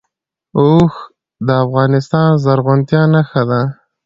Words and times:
اوښ 0.59 0.93
د 1.45 1.47
افغانستان 1.63 2.29
د 2.35 2.39
زرغونتیا 2.43 3.01
نښه 3.13 3.43
ده. 3.49 3.61